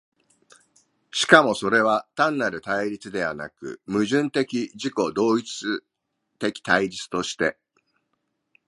[1.11, 5.63] しかもそれは単なる対立ではなく、矛盾的自己同一
[6.39, 7.59] 的対立として、